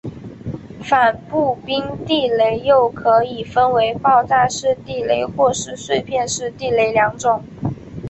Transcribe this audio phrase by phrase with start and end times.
[0.83, 7.43] 反步兵地雷又可以分为爆炸式地雷或是碎片式地雷二种。